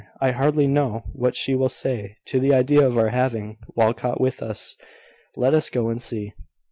I 0.19 0.31
hardly 0.31 0.65
know 0.65 1.03
what 1.13 1.35
she 1.35 1.53
will 1.53 1.69
say 1.69 2.15
to 2.25 2.39
the 2.39 2.55
idea 2.55 2.81
of 2.87 2.97
our 2.97 3.09
having 3.09 3.57
Walcot 3.75 4.19
with 4.19 4.41
us. 4.41 4.75
Let 5.35 5.53
us 5.53 5.69
go 5.69 5.89
and 5.89 6.01
see." 6.01 6.33